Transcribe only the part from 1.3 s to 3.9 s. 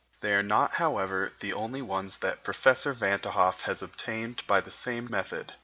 the only ones that Professor Van t' Hoff has